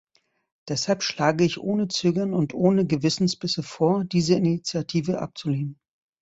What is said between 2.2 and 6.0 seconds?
und ohne Gewissensbisse vor, diese Initiative abzulehnen.